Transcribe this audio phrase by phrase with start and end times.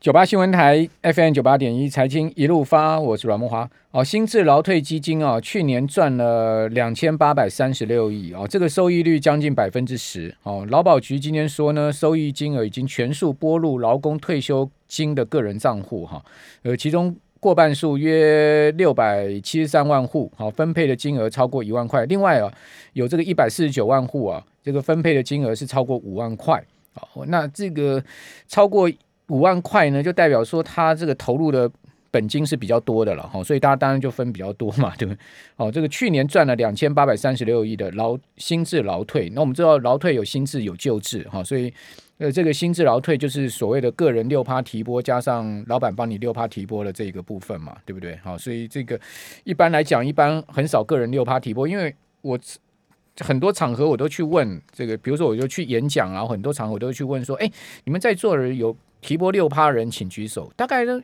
[0.00, 3.68] 九八新闻台 FM 九八点一财经一路发，我是阮慕驊。
[3.90, 10.66] 哦，新智劳退基金啊，去年赚了两千八百三十六亿哦，这个收益率将近百分之十哦。
[10.70, 16.24] 劳保局今天说呢，收益金额已经全数拨入劳工退休金的个人账户哈，
[16.62, 22.06] 呃，其中过半数约六百七十三万户，好，分配的金额超过一万块。
[22.06, 22.50] 另外啊，
[22.94, 26.64] 有这个一百四十九万户啊，这个分配的金额是超过五万块。
[26.94, 28.02] 好，那这个
[28.48, 28.90] 超过。
[29.30, 31.70] 五万块呢，就代表说他这个投入的
[32.10, 35.18] 本金是比较多的了哈，所以大家当然就分比较多嘛，对不对？
[35.56, 41.72] 哦，这个去年赚了两千八百三十六亿的劳新制劳退，那我们知道劳退有新制有旧制哈，所以
[42.18, 48.18] 呃这个新制劳退就是所谓的个人六趴提拨加上老板帮你六趴提拨的这个部分嘛，对不对？
[48.24, 49.00] 好，所以这个
[49.44, 52.38] 一般来讲，一般很少个人六趴提拨，因为我。
[53.22, 57.50] 很多场合我都去问这个，比如说我就去演讲啊，很多场合我都去问说，哎，
[57.84, 60.52] 你们在座的人有提拨六趴人，请举手。
[60.56, 61.00] 大概呢，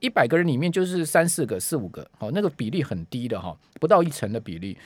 [0.00, 4.76] 一百个人里面就是三四个、四五个，好，那个比例很低的哈，不到一成的比例。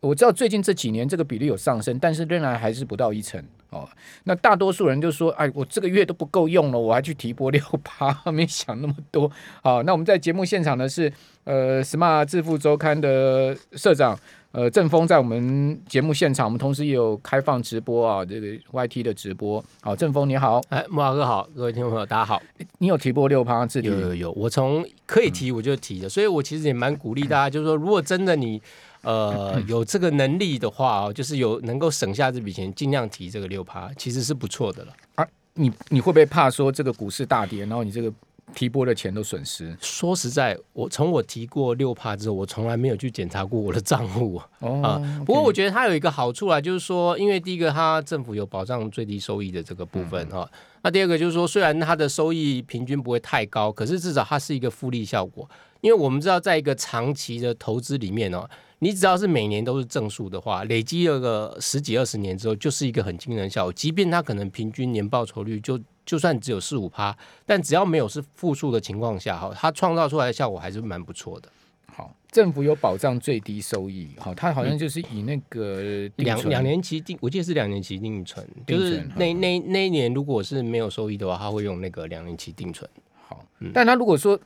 [0.00, 3.88] 我知道最近这几年这个比例有上升，但是仍然还是不到一成哦。
[4.24, 9.30] 那大多数人就说，哎，我这个月都不够用了，我还去提拨六趴，没想那么多。
[9.62, 11.10] 好，那我们在节目现场的是
[11.44, 14.18] 呃，Smart 致富周刊的社长。
[14.54, 19.62] 呃，正风在我们节目现场，我们同时也有开放直播啊，这个 YT 的直播。
[19.80, 22.40] 好，正风你好，哎，木华哥好，各位听众朋友大家好。
[22.78, 28.62] 你有提过六趴自己有有有，我从可以提我就提的，嗯、所以我其实也蛮鼓励大家，就是说，如果真的你
[29.02, 34.92] 呃 有这个能力的话哦，就是有能够省下这笔钱，尽量提这个六趴，其实是不错的了。
[35.16, 38.12] 啊，你你会不会怕说这个股市大跌，然后你这个？
[38.54, 39.76] 提拨的钱都损失。
[39.80, 44.82] 说实在，我从我提过六趴之后，我从来没有去检查过我的账户哦。
[44.82, 50.48] 啊，不过我觉得它有一个好处啊，就是说，因为第一个，它政府有保障最低收益的这个部分哈。
[50.52, 55.48] 嗯、那第二个就是说，虽然它的收益平均不会太高，可是至少它是一个复利效果。
[55.84, 63.72] 因为我们知道，在一个长期的投资里面哦，你只要是每年都是正数的话，累积了个十几二十年之后，就是一个很惊人的效果。
[63.74, 71.50] 即便它可能平均年报酬率就就算只有四五趴，但只要没有是负数的情况下，哈，它创造出来的效果还是蛮不错的。
[71.94, 82.88] 好，政府有保障最低收益，好，它好像就是以那个两两年期定，我记得是两年期定存，就是那那那一年如果是没有收益的话，它会用那个两年期定存。
[83.28, 84.40] 好，嗯、但他如果说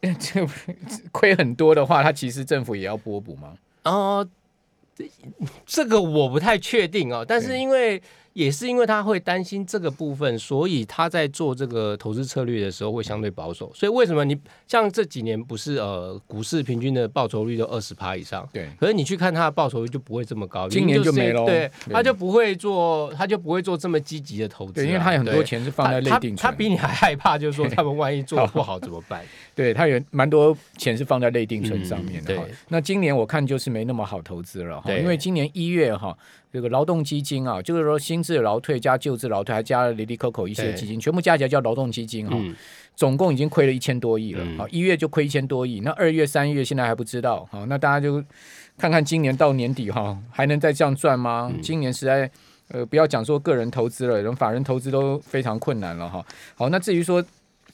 [0.00, 0.46] 这
[1.12, 3.54] 亏很多的话，他其实政府也要拨补吗？
[3.84, 4.26] 哦、
[4.98, 5.06] 呃，
[5.66, 8.02] 这个我不太确定哦，但是因为。
[8.34, 13.72] 也是因为他会担心这个部分，所以他在做这个投资策略的时候会相对保守。
[13.72, 14.36] 所以为什么你
[14.66, 18.46] 像这几年不是呃股市平均的报酬率都二十趴以上？
[18.52, 18.68] 对。
[18.78, 21.44] 可是你去看他的报酬率就不会这么高，今年就没了。
[21.46, 24.74] 对，他就不会做，他就不会做这么积极的投资、啊。
[24.74, 26.36] 对，因为他有很多钱是放在内定存。
[26.36, 29.24] 他比你还害怕，就是说他们万一做不好怎么办？
[29.54, 32.34] 对，他有蛮多钱是放在内定存上面的。
[32.34, 32.54] 嗯、对。
[32.66, 36.18] 那今年我看就是没那么好投资了哈，因为今年一月哈。
[36.54, 42.54] 这个劳动基金啊，就是说新制劳退加旧制劳退，还加了哩哩扣扣一些基金，全部加起来叫劳动基金哈，嗯、
[42.94, 44.44] 总共已经亏了一千多亿了。
[44.56, 47.44] 好、嗯，一月就亏一千多亿，那二月、三月现在还不知道。
[47.50, 48.22] 好，那大家就
[48.78, 51.50] 看看今年到年底哈，还能再这样赚吗？
[51.52, 52.30] 嗯、今年实在
[52.68, 56.24] 呃，不要讲说个人投资了，连法人投资都非常困难了哈。
[56.54, 57.20] 好，那至于说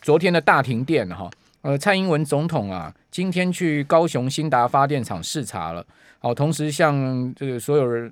[0.01, 1.31] 昨天的大停电哈，
[1.61, 5.85] 呃，蔡英文总统啊，今天去高雄新达发电厂视察了，
[6.19, 8.11] 好，同时向这个所有人。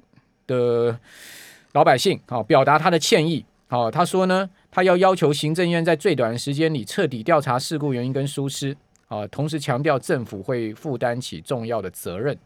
[0.49, 0.99] 的
[1.75, 8.77] 老百姓，好，表达他的歉意，好，他说呢，他要要求行政院在最短的时间里彻底调查事故原因跟疏失，
[9.07, 12.37] 啊，同时强调政府会负担起重要的责任，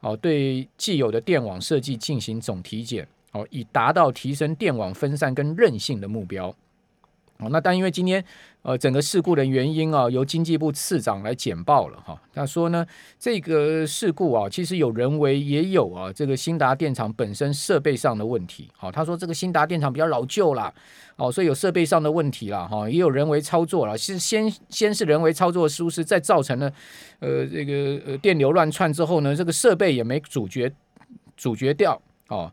[0.00, 6.52] 好，对既有的电网设计进行总体检，好，以达到提升电网分散跟韧性的目标。
[7.40, 8.22] 哦，那但因为今天
[8.62, 12.20] 呃整个事故的原因啊，由经济部次长来简报了哈。
[12.34, 12.86] 他说呢，
[13.18, 18.68] 这个事故啊，其实有人为，也有啊这个兴达电厂本身设备上的问题。
[18.76, 20.72] 好，他说这个兴达电厂比较老旧啦，
[21.16, 23.96] 哦，所以有设备上的问题啦，哈，也有人为操作了。
[23.96, 26.70] 其实先先是人为操作的疏失，再造成了
[27.20, 30.70] 呃这个呃电流乱窜之后呢，这个设备也没阻绝
[31.36, 32.00] 阻绝掉。
[32.28, 32.52] 哦，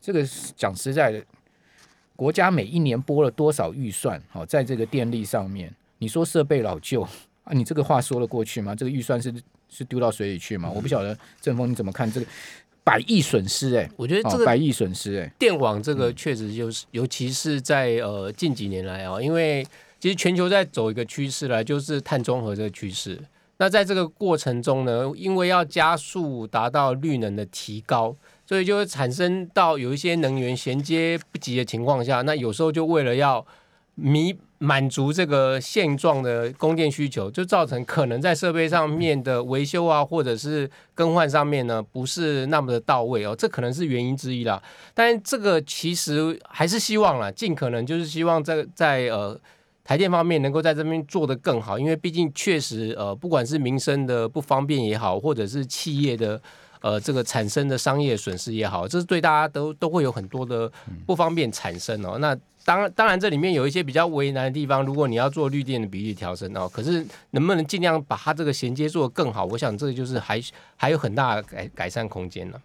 [0.00, 0.24] 这个
[0.56, 1.24] 讲实在的。
[2.14, 4.22] 国家每一年拨了多少预算？
[4.28, 7.52] 好，在这个电力上面，你说设备老旧啊？
[7.52, 8.74] 你这个话说得过去吗？
[8.74, 9.32] 这个预算是
[9.68, 10.68] 是丢到水里去吗？
[10.70, 12.26] 嗯、我不晓得，正峰你怎么看这个
[12.84, 13.80] 百亿损失、欸？
[13.80, 19.66] 哎，我觉得这个百亿损失、欸，哎，电网这个确实就是，嗯、尤其是在呃近几年来啊，因为
[19.98, 23.18] 其实全球在走一个趋势来，就是碳中和这个趋势。
[23.56, 28.14] 那在这个过程中呢，因为要加速达到绿能的提高。
[28.44, 33.46] 所以就会产生到有一些能源衔接不及的情况下，那有时候就为了要
[33.94, 44.62] 弥满足这个现状的供电需求，就造成可能在设备上面的维修啊，或者是更换上面呢，不是那么的到位哦，这可能是原因之一啦。
[44.94, 49.38] 但这个其实还是希望啦，尽可能就是希望在在呃
[49.82, 56.40] 台电方面能够在这边做得更好，因为毕竟确实呃不管是民生的不方便也好，或者是企业的。
[56.82, 60.70] 呃，这个产生的商业损失也好，这是对大家都都会有很多的
[61.06, 62.18] 不方便产生哦。
[62.18, 69.44] 那当然，当然这里面有一些比较为难的地方，如果你要做绿电的比例调整哦，可是能不能尽量把它这个衔接做得更好？
[69.44, 70.40] 我想这个就是还
[70.76, 72.60] 还有很大的改改善空间呢。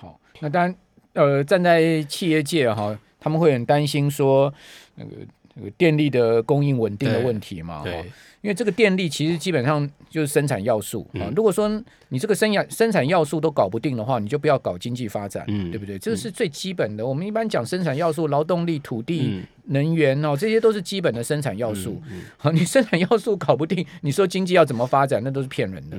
[0.00, 0.76] 好，那当然，
[1.14, 4.52] 呃，站在企业界哈，他们会很担心说
[4.96, 5.10] 那个
[5.54, 8.04] 那个电力的供应稳定的问题嘛，对。
[8.42, 11.32] 因为这个电力其实基本上就是生产要素啊。
[11.34, 15.98] 如果说你这个生产生产要素都搞不定的话，你就不要搞经济发展，对不对？
[15.98, 17.06] 这是最基本的。
[17.06, 22.02] 我们一般讲生产要素，劳动力、土地、能源哦，这些都是基本的生产要素。
[22.36, 25.22] 好，你生产要素搞不定，你说经济要怎么发展？
[25.24, 25.96] 那都是骗人的。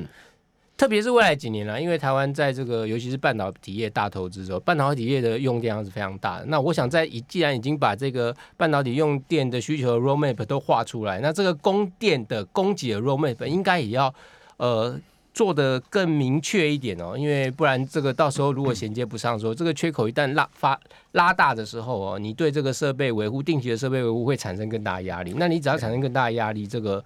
[0.77, 6.45] 特别是未来几年了，因为台湾在这个尤其是半导体业大投资之后，半导体业的用电量是非常大的。
[6.47, 14.13] 那我想在已既然已经把这个半导体用电的需求 roadmap 都画出来，那这个供电的供给的 roadmap 应该也要
[14.57, 14.99] 呃
[15.33, 20.77] 做得更明确一点哦，因为不然这个到时候如果衔接不上说，说这个缺口一旦拉发
[21.13, 25.33] 拉大的时候哦，你对这个设备维护定期的设备维护会产生更大的压力。
[25.37, 27.01] 那你只要产生更大的压力，这个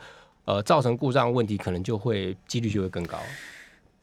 [0.45, 3.19] 呃造成故障问题可能就会几率就会更高。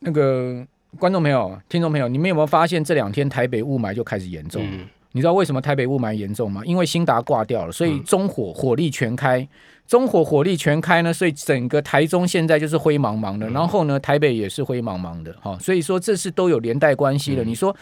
[0.01, 0.65] 那个
[0.99, 4.63] 观众朋友、听众朋友，你们有没有发现这两天台北雾霾就开始严重？
[4.65, 6.63] 嗯、你知道为什么台北雾霾严重吗？
[6.65, 9.49] 因为兴达挂掉了，所以中火火力全开，嗯、
[9.87, 17.43] 中火火力全开呢，所以整个台中现在就是灰茫茫的，嗯、然后呢，台北也是灰茫茫的，哈，所以说这是都有连带关系的。
[17.43, 17.75] 嗯、你说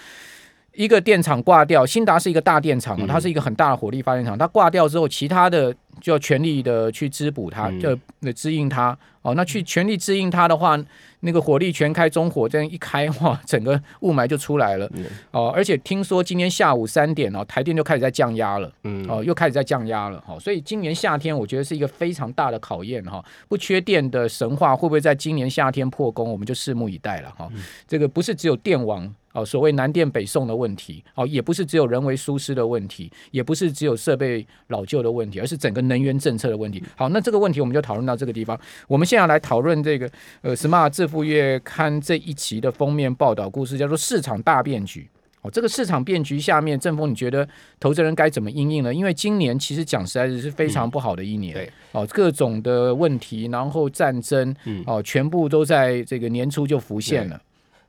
[0.73, 7.99] 一个电厂挂掉，新达是一个大电厂，它是一个很大的火力发电厂，它挂掉之后，其他的就要全力的去滋补它，就
[8.32, 8.96] 滋应它。
[9.23, 10.79] 哦，那去全力滋应它的话，
[11.20, 14.91] 那个火力全开，中火这样一开，哇，整个雾霾就出来了。
[15.31, 18.70] 哦，而且听说今天下午三点哦，台电就开始在降压了。
[18.82, 20.23] 嗯，哦，又开始在降压了。
[20.26, 23.25] 好，所以今年夏天我觉得是一个非常大的考验哈。
[23.49, 27.50] 不缺电的神话会不会在今年夏天破功，我们就拭目以待了哈。
[27.88, 29.14] 这个不是只有电网。
[29.35, 36.83] 哦，所谓南电北送的问题，哦，也不是只有人为疏失的问题，也不是只有设备老旧的问题，而是整个能源政策的问题。
[36.97, 38.59] 好，那这个问题我们就讨论到这个地方。
[38.87, 40.09] 我们现在来讨论这个
[40.43, 45.09] 呃《Smart 致富月刊》这一期的封面报道故事，叫做“市场大变局”。
[45.43, 47.47] 哦，这个市场变局下面，正峰，你觉得
[47.79, 48.95] 投资人该怎么应应呢？
[48.95, 54.55] 因为今年其实讲实在是非常不好的一年，嗯、对，哦，各种的问题，然后战争，
[54.87, 57.39] 哦，全部都在这个年初就浮现了。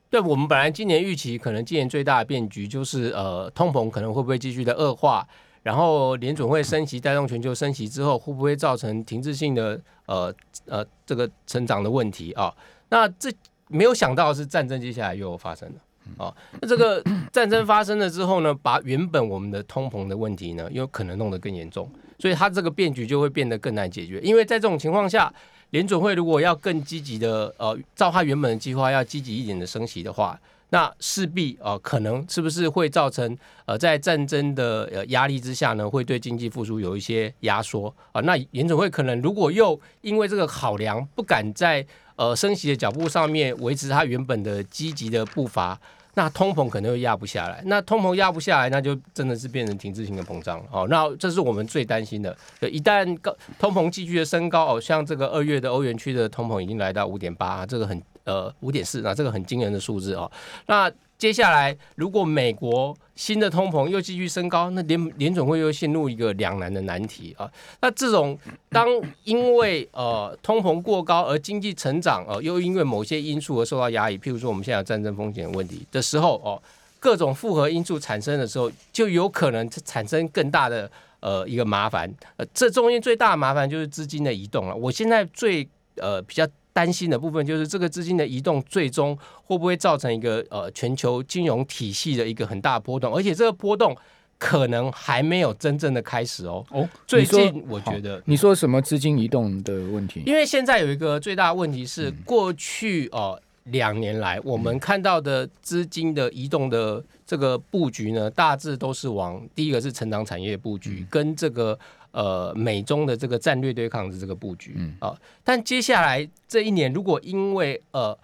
[0.09, 5.27] 对，我们本来今年预期，可能今年最大的变局就是，呃，通膨可能会不会继续的恶化，
[5.63, 10.33] 然后联准会升息带动全球升息之后，会不会造成停滞性的，呃
[10.67, 12.53] 呃，这个成长的问题啊？
[12.89, 13.29] 那这
[13.67, 16.33] 没有想到是战争接下来又发生了啊！
[16.61, 17.03] 那这个
[17.33, 25.33] 战争发生了之后呢，把原本我们的通膨的问题呢，又可能弄得更严重，所以它这个变局就会变得更难解决，因为在这种情况下。
[25.71, 30.39] 联准会如果要更积极的，呃，照他原本的计划要积极一点的升息的话，
[30.69, 38.21] 那势必呃可能是不是会造成呃在战争的呃压力之下呢，会对经济复苏有一些压缩啊？
[38.21, 45.79] 那联准会可能如果又因为这个考量，不敢在呃升息的脚步上面维持它原本的积极的步伐。
[46.15, 50.65] 那通膨可能又压不下来，那通膨压不下来，那就真的是变成停滞性的膨胀了。
[50.71, 52.35] 哦，那这是我们最担心的。
[52.61, 60.31] 一旦高通膨继续的升高，哦，像这个二月的欧元区的通膨已经来到五点八，这个很呃五点四，那这个很惊人的数字哦。
[60.67, 67.49] 那接下来，如果美国新的通膨又继续升高，那联联总会又陷入一个两难的难题啊。
[67.81, 68.37] 那这种
[68.69, 68.87] 当
[69.23, 76.61] 因为呃通膨过高而经济成长呃又因为某些因素而受到压抑，譬如说我们现在有战争风险问题的时候哦，
[76.99, 80.91] 各种复合因素产生的时候，就有可能产生更大的
[81.21, 82.13] 呃一个麻烦。
[82.35, 84.75] 呃，这中间最大的麻烦就是资金的移动了。
[84.75, 86.45] 我现在最呃比较。
[86.75, 93.95] 担心的部分就是这个资金的移动，最终会不会造成一个呃全球金融体系的一个很大的波动，而且这个波动
[94.37, 96.65] 可能还没有真正的开始哦。
[96.71, 100.21] 哦，最近我觉得你说什么资金移动的问题？
[100.25, 111.79] 因为现在有一个最大的问题是，过去哦两年来我们看到的资金的移动的这个布局呢，大致都是往第一个是成长产业布局，跟这个。
[112.15, 118.17] 呃，美中的这个战略对抗的这个布局，嗯啊，但接下来这一年，如果因为呃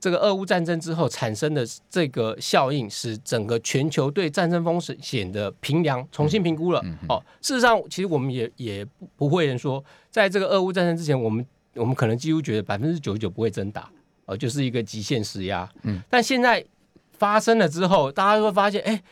[0.00, 6.82] 这个俄乌战争之后产生的这个效应，使整个全球对战争风险的评量重新评估了。
[7.06, 11.44] 哦，事实上，其实我们也也不会人说，在这个俄乌战争之前，我们
[11.74, 13.90] 我们可能几乎觉得百分之九十九不会真打，
[14.24, 15.70] 呃，就是一个极限施压。
[15.82, 16.64] 嗯，但现在
[17.12, 19.02] 发生了之后，大家会发现，哎。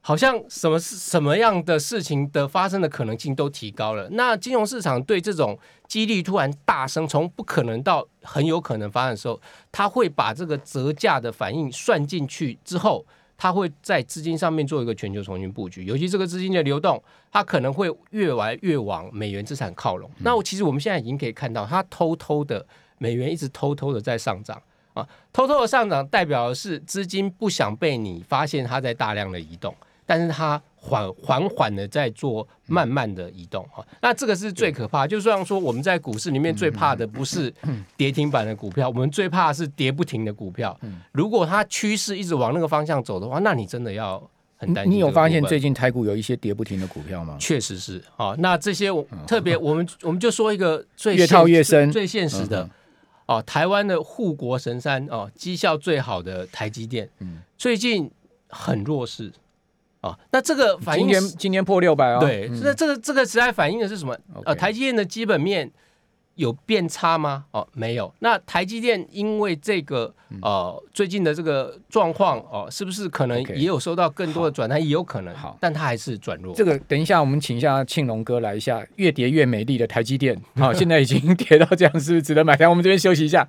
[0.00, 4.08] 好像什么什么样的事情的发生的可能性都提高了。
[4.12, 9.38] 那金融市场对这种几率突然大升，从不可能到很有可能发生的时候，
[9.70, 13.04] 他会把这个折价的反应算进去之后，
[13.36, 15.84] 他会在资金上面做一个全球重新布局。
[15.84, 20.10] 尤其这个资金的流动，它可能会越来越往美元资产靠拢。
[20.20, 24.62] 那我其实我们现在已经可以看到，它偷偷的美元一直偷偷的在上涨
[24.94, 29.74] 啊，偷偷的上涨代表的是资金不想被你发现它在大量的移动。
[30.08, 35.06] 但是它缓缓缓的在做慢慢的移动哈，那这个是最可怕。
[35.06, 37.52] 就像说我们在股市里面最怕的不是
[37.94, 40.74] 跌停板的股票，我们最怕的是跌不停的股票。
[41.12, 44.18] 如果它趋势一直往那个方向走的话，那你真的要
[44.56, 44.94] 很担心。
[44.94, 47.36] 你有发现最近台股有一些跌不停的股票吗？
[47.38, 48.34] 确实是啊。
[48.38, 48.88] 那这些
[49.26, 52.66] 特别我们我们就说一个最越套越深、最现实的
[53.26, 57.10] 哦，台湾的护国神山哦，绩效最好的台积电，
[57.58, 58.10] 最近
[58.48, 59.30] 很弱势。
[60.00, 62.18] 哦，那这个反映今年今年破六百哦。
[62.20, 65.68] 对，那、嗯、这个这个实在反映的是什么呃，台积电的基本面
[66.36, 67.46] 有变差吗？
[67.50, 68.14] 哦，没有。
[68.20, 74.80] 那台积电因为这个呃最近的这个状况哦，是不是可能也有收到更多的转单？
[74.80, 75.34] 也有可能。
[75.34, 76.54] 好，但它还是转弱。
[76.54, 80.40] 这个等一下我们请一下庆龙哥来一下，越跌越美丽的台积电。
[80.54, 82.70] 好、哦，现在已经 跌到这样，是不是值得买单？
[82.70, 83.48] 我们这边休息一下。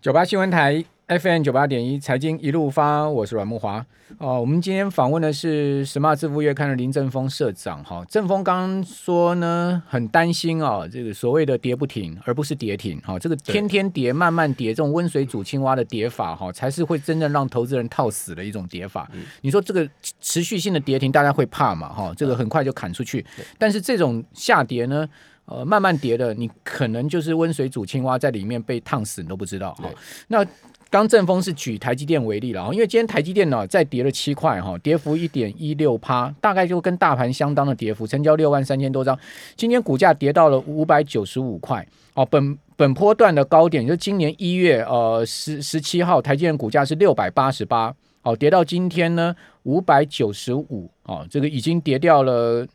[0.00, 0.82] 九八新闻台。
[1.10, 3.84] FM 九八点一财经一路发，我是阮慕华。
[4.18, 7.82] 哦，我们今天访问的是《Smart 致富月刊》的林正峰社长。
[7.82, 13.00] 哈，正峰刚刚说呢，很担心啊，这个所谓的跌不停，而不是跌停。
[13.00, 19.10] 哈，这个天天跌、慢慢跌，这种温水煮青蛙的跌法，哈，才是会真正让投资人套死的一种跌法。
[19.40, 19.88] 你说这个
[20.20, 21.88] 持续性的跌停，大家会怕嘛？
[21.92, 23.26] 哈，这个很快就砍出去。
[23.58, 25.08] 但是这种下跌呢，
[25.46, 29.74] 呃，慢慢跌的，你可能就是温水煮青蛙，在里面被烫死，你都不知道。
[29.74, 29.90] 哈，
[30.28, 30.46] 那。
[30.90, 39.16] 刚正峰是举台积电为例了，因为今天台积电呢再跌了七块哈，跌幅一点一六趴，大概就跟大盘相当的跌幅，成交六万三千多张。
[39.56, 49.32] 今天股价跌到了五百九十五块哦，本本波段的高点就今年一月呃十十七号，台积电股价是六百八十八哦，跌到今天呢
[49.62, 52.66] 五百九十五哦，这个已经跌掉了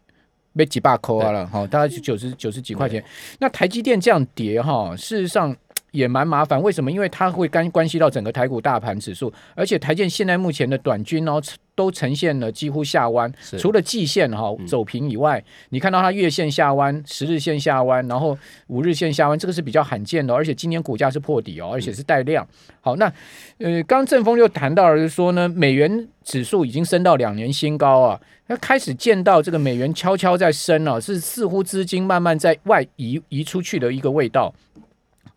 [0.53, 3.03] 没几把扣啊了哈，大概是九十九十几块钱。
[3.39, 5.53] 那台积电这样跌哈，事实上。
[5.95, 6.91] 也蛮麻烦，为什么？
[6.91, 11.41] 因为它会干关系到整个台股大盘指数，而且台建现在目前的短均哦
[11.73, 18.37] 都呈现了几乎下弯，除了季线哈、哦、走平以外，嗯、你看到它月线下弯、十日线下弯，然后
[18.67, 22.45] 五日线下弯，这个是比较罕见的，而且今年股价是破底哦，而且是带量。
[22.81, 23.11] 好，那
[23.59, 34.53] 呃，刚正峰又谈到了就说呢，美元指数已经升到两年新高啊，那开始见到这个美元悄悄在升了、啊，是似乎资金慢慢在外移移出去的一个味道。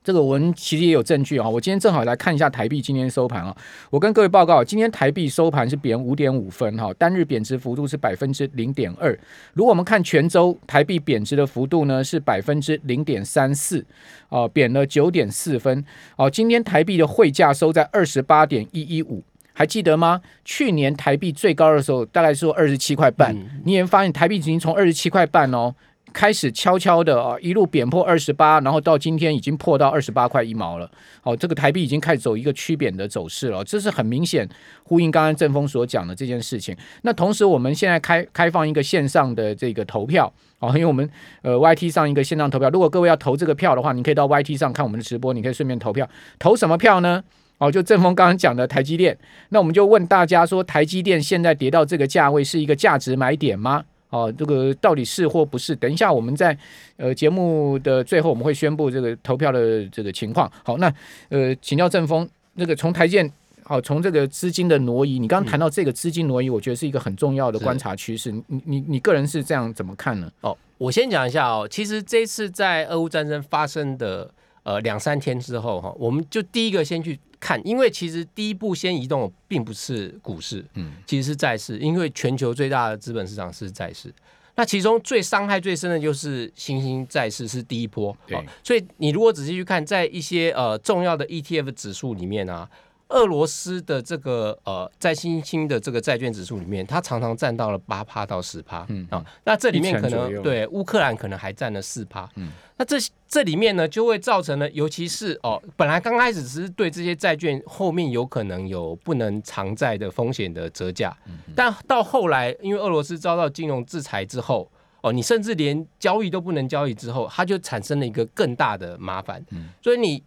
[0.09, 3.55] 这个我们其实也有证据啊，我今天正好来看一下台币今天收盘啊。
[3.91, 9.13] 我跟各位报告，今天台币收盘是贬五点五分哈，单日贬值幅度是百分之零点二。
[9.53, 13.85] 如果我们看全周台币贬值的幅度呢，是百分之零点三四，
[14.31, 15.85] 哦，贬了九点四分。
[16.17, 19.23] 哦，今天台币的汇价收在二十八点一一五，
[19.53, 20.23] 还记得吗？
[20.43, 25.75] 去年台币最高的时候大概是二十七块半，你也发现台币已经从二十七块半哦。
[26.13, 30.91] 开始悄悄的啊，一路贬破二十八，然后到今天已经破到二十八块一毛了。
[31.21, 34.49] 好，这个台币已经开始走一个趋贬的走势了，这是很明显
[34.85, 36.77] 呼应刚刚正峰所讲的这件事情。
[37.03, 41.09] 那同时，我们现在开开放一个线上的这个投票哦，因为我们
[41.43, 46.09] 呃 YT 上一个线上投票，如果各位要投这个票的话，你可以到 YT 上看我们的直播，你可以顺便投票。
[46.39, 47.23] 投什么票呢？
[47.59, 49.19] 哦，就正峰刚刚讲的台积电。
[49.49, 53.85] 那我们就问大家说，台积电现在跌到这个价位是一个价值买点吗？
[54.11, 55.77] 哦，这个到底是或不是？
[55.77, 56.57] 等一下，我们在
[56.97, 60.51] 呃节目的最后，我们会宣布这个投票的这个情况。
[60.65, 60.93] 好，那
[61.29, 63.31] 呃，请教正峰，那个从台建，
[63.65, 68.33] 好，从这个资金的挪移，你刚刚谈到这个资金挪移，我觉得是一个很重要的观察趋势。
[68.33, 70.31] 你你你个人是这样怎么看呢？
[70.41, 74.31] 哦，我先讲一下哦，其实这次在俄乌战争发生的
[74.69, 77.19] 呃两三天之后哈，我们就第一个先去。
[77.41, 84.13] 看，因为其实第一步先移动并不是股市，嗯，其实是债市，因为全球最大的资本市场是债市。
[84.57, 88.45] 那其中最伤害最深的就是新兴债市是第一波，对、哦。
[88.65, 92.69] 所以你如果仔细去看，在一些呃重要的 ETF 指数里面啊，
[93.09, 102.97] 俄罗斯的这个呃，在新兴的这个债券指数里面，它常常占到了八趴到十趴，嗯啊，那这里面可能对乌克兰可能还占了四趴，嗯，那这
[103.27, 120.23] 这里面呢，就会造成了，尤其是哦，本来刚开始只是对这些债券后面有可能有不能偿债的风险的折价，嗯，但到后来，因为俄罗斯遭到金融制裁之后，哦，你甚至连交易都不能交易之后，它就产生了一个更大的麻烦，嗯，所以你。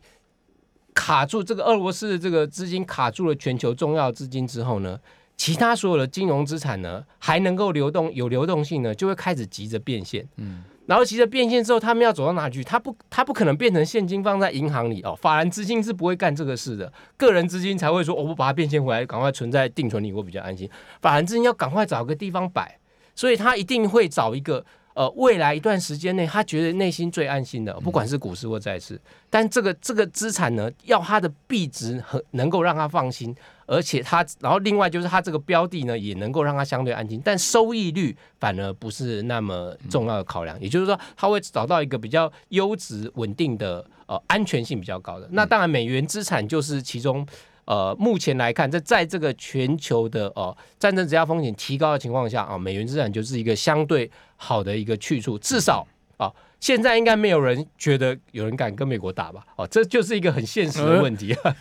[1.01, 4.99] 卡住这个俄罗斯的这个资金卡住了全球重要资金之后呢，
[5.35, 10.23] 其他所有的金融资产呢还能够流动有流动性呢，就会开始急着变现。
[10.35, 12.63] 嗯，然后急着变现之后，他们要走到哪去？
[12.63, 15.17] 他不，他不可能变成现金放在银行里哦。
[15.19, 20.69] 法人资金是不会干这个事的，个人资金才会说，我不把它变现回来，赶快存在定存里，我比较安心。
[21.01, 22.77] 法人资金要赶快找个地方摆，
[23.15, 24.63] 所以他一定会找一个。
[24.93, 40.59] 呃，未来一段时间内，他觉得内心最安心的，不管是股市或债市，但这个这个资产呢，要它的币值很能够让他放心，而且他，然后另外就是他这个标的呢，也能够让他相对安心，但收益率反而不是那么重要的考量。
[40.61, 45.27] 也就是说，他会找到一个比较优质、稳定的，呃，安全性比较高的。
[45.31, 47.25] 那当然，美元资产就是其中。
[47.65, 55.37] 呃，目前来看，在在这个全球的哦、呃、战争质押风险提高的情况下啊、呃，美元资产就是一个相对好的一个去处。
[55.37, 55.85] 至少
[56.17, 59.41] 啊、呃，现在应该没有人觉得有人敢跟美国打吧？
[59.55, 61.33] 哦、呃，这就是一个很现实的问题。
[61.43, 61.55] 呃、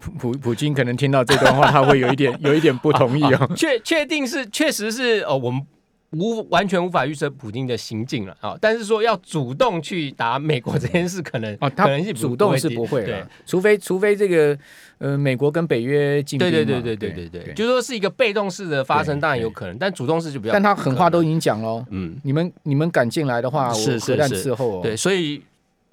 [0.00, 3.50] 普普普京可能听到这段话，他会有一点有一点不同意哦。
[3.56, 5.66] 确确定是确实是哦、呃，我们。
[6.12, 8.56] 无完全无法预测普京的行径了啊！
[8.58, 14.58] 但是说要主动去打美国这件事，可能哦，他可能是主动是不会的，除非除非这个
[14.96, 20.52] 呃，美国跟北约进对对对对对对对，就说是一个被动式的发生，当然有可能，但主动式就比较。
[20.52, 24.80] 但他狠话都已经讲了，嗯，你们你们敢进来的话，我核弹伺候。
[24.80, 25.42] 对，所以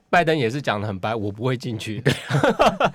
[0.10, 2.01] 拜登也是讲的很白，我不会进去。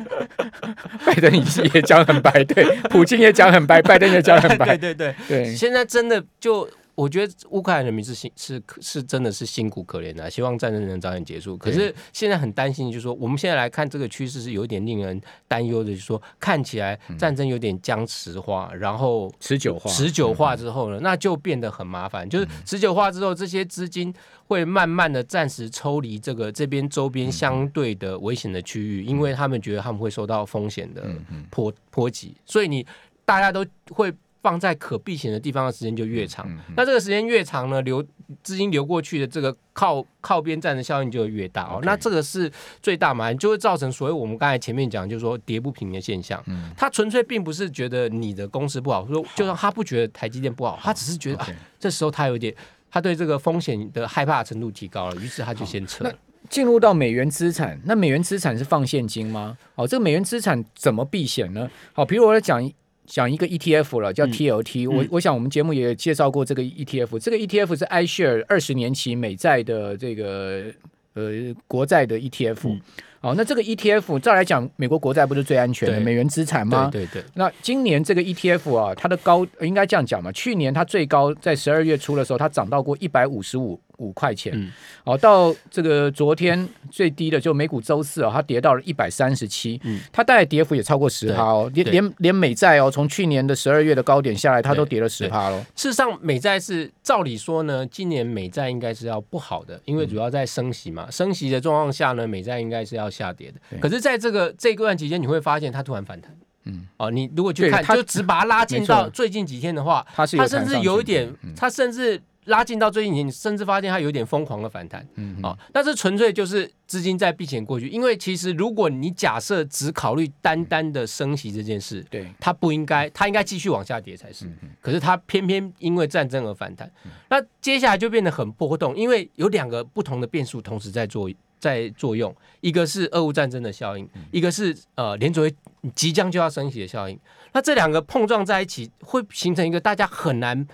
[1.05, 5.55] 拜登也也讲很白，对，普京也讲很白，拜登也讲很白， 对对对对。
[5.55, 6.67] 现在真的就。
[7.01, 11.57] 我觉得乌克兰人民是辛是是真的是辛苦可怜的，希望战争能早点结束。
[11.57, 22.29] 可是现在很担心，就是说我们现在来看这个趋势是有一点令人担忧的，就是说看起来战争有点僵持化，然后持久化，持久化之后呢，那就变得很麻烦。
[22.29, 24.13] 就是持久化之后，这些资金
[24.47, 31.03] 会慢慢的暂时抽离这个这边周边相对的危险的区域，因为他们觉得他们会受到风险的
[31.49, 32.87] 波波及，所以你
[33.25, 34.13] 大家都会。
[34.43, 38.03] 放在可避险的地方的时间就越长，那这个时间越长呢，流
[38.43, 41.81] 资金流过去的这个靠靠边站的效应就会越大哦。
[41.83, 42.51] 那这个是
[42.81, 46.43] 最大嘛，就会造成所谓我们刚才前面讲，就是说跌不平的现象。
[46.47, 51.49] 嗯，他纯粹并不是觉得你的公司不好，说就算他不觉得台积电不好，他只是觉得.啊，
[51.79, 52.55] 这时候他有点，
[52.91, 56.03] 他对这个风险的害怕程度提高了，于是他就先撤。
[56.03, 56.13] 那
[56.49, 59.59] 进入到美元资产，那美元资产是放现金吗？
[59.75, 61.69] 哦，这个美元资产怎么避险呢？
[61.93, 62.67] 好，比如我来讲。
[63.11, 64.97] 讲一个 ETF 了，叫 TLT、嗯。
[64.97, 67.19] 我我想我们节目也介绍过这个 ETF。
[67.19, 70.67] 这个 ETF 是 iShare 二十年期美债的这个
[71.15, 72.59] 呃国债的 ETF。
[72.65, 72.81] 嗯
[73.23, 76.89] 哦，那这个 ETF 照来讲，美国国债不是最安全的美元资产吗？
[76.91, 77.25] 对对对。
[77.35, 80.33] 那今年这个 ETF 啊，它的高应该这样讲嘛？
[80.33, 84.53] 去年它最高在十二月初的时候，它涨到过一百五十五五块钱。
[84.57, 84.73] 嗯。
[85.05, 89.81] 哦，到这个昨天最低的就美股周四啊，它跌到了一百三十七。
[89.85, 90.01] 嗯。
[90.11, 95.59] 它大概跌幅也超过十趴哦，连连连美债哦，从去年的十二月的高点下来，它都跌了十趴喽。
[95.77, 103.09] 事实上，美债是照理说呢，今年美债应该是要不好的，因为主要在升息嘛，嗯、升息的状况下呢，美债应该是要。
[103.11, 106.33] 下跌的，可是在这个这段期间，你会发现它突然反弹。
[106.65, 115.07] 嗯，哦，你如果去看，就只把它拉近到最近几天的话，它甚至有一点，它甚至拉近到最近，你甚至发现它有点疯狂的反弹。
[115.15, 124.47] 嗯，哦，但是纯粹就是资金在避险过去，因为其实如果你假设只考虑单单的升息这件事，对，它不应该，它应该继续往下跌才是。
[124.81, 126.91] 可是它偏偏因为战争而反弹，
[127.29, 131.31] 那接下来就变得很波动，因为有两个不同的变数同时在作。
[131.61, 135.55] 在作用，一个是俄乌战争的效应，一个是呃联储会
[135.95, 137.21] 即将就要升息的效应。
[137.53, 140.67] 那这两个碰撞在一起，会形成一个大家很难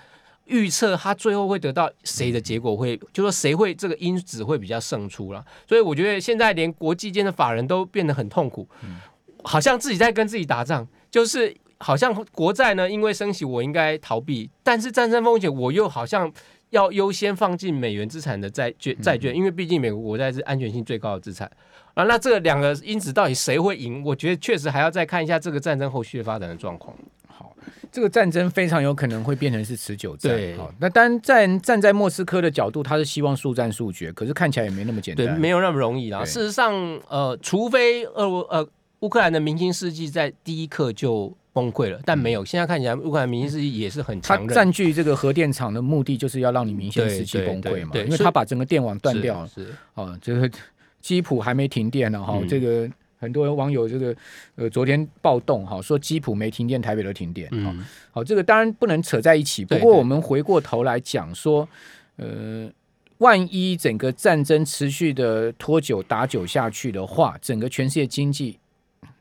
[0.47, 5.45] 预测，它最后会得到谁的结果会，就说谁会这个因子会比较胜出了。
[5.67, 8.67] 所以我觉得现在连国际间的法人都变得很痛苦，
[9.43, 16.31] 好像自己在跟自己打仗，就是好像国债呢，因为升息我应该逃避，但是战争风险我又好像。
[16.71, 21.49] 要优先放进美元资产的债券，债券，因为毕竟美国国债是安全性最高的资产
[21.93, 22.03] 啊。
[22.03, 24.03] 那这两个因子到底谁会赢？
[24.03, 26.93] 我觉得确实还要再看一下这个战争后续的发展的状况。
[27.67, 30.31] 好，这个战争非常有可能会变成是持久战。
[30.31, 36.23] 对，好，那当然站站在莫斯科的角度，他是希望速战速决，可是看起来也没那么简单，对，没有那么容易啦。
[36.25, 36.73] 事实上，
[37.09, 38.67] 呃，除非俄罗呃
[38.99, 42.43] 乌克兰的明星世纪在第一刻就崩溃了，但没有。
[42.45, 44.47] 现在看起来，乌克兰明星世纪也是很强。
[44.47, 47.91] 他占据这个核电厂的目的，就是要让你明星世纪崩溃嘛？
[47.95, 49.47] 因为他把整个电网断掉了。
[49.47, 50.49] 是哦，这个
[51.01, 54.15] 基辅还没停电呢，哈，这个很多网友这个
[54.55, 57.49] 呃昨天暴动哈，说基普没停电，台北都停电。
[57.51, 59.65] 嗯，好，这个当然不能扯在一起。
[59.65, 61.67] 不过我们回过头来讲说，
[62.17, 62.71] 呃。
[63.19, 68.59] 万一整个战争持续的拖久打久下去的话，整个全世界经济、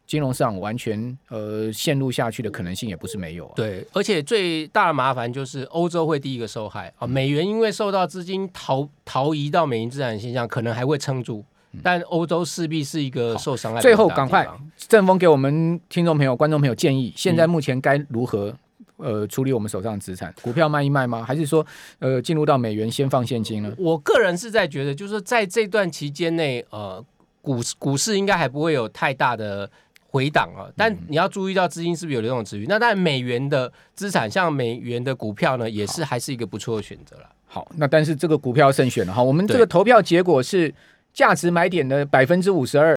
[0.07, 3.53] 金融上完全呃陷入下去的可能性也不是没有啊。
[3.57, 7.07] 对，而且最大的麻烦就是欧洲会第一个受害啊。
[7.07, 11.43] 美元因为受到资金逃逃移到美元资产的现象，可能还会撑住，
[11.83, 13.81] 但欧洲势必是一个受伤害。
[13.81, 18.55] 最后，赶快正风给我们听众朋友、观众朋友建议，现在目前该如何？
[18.99, 21.23] 呃，处理我们手上的资产，股票卖一卖吗？
[21.23, 21.63] 还是说，
[21.99, 23.71] 呃，进入到美元先放现金呢？
[23.77, 27.05] 我个人是在觉得，就是在这段期间内，呃，
[27.43, 29.71] 股股市应该还不会有太大的
[30.07, 30.65] 回档啊。
[30.75, 32.65] 但你要注意到资金是不是有流动持续。
[32.67, 37.29] 那当然，美元的资产，像美元的股票呢，也是还是一个不错的选择了。
[37.45, 39.23] 好，那但是这个股票慎选了哈。
[39.23, 40.73] 我们这个投票结果是
[41.17, 42.85] 价值买点的百分之五十二。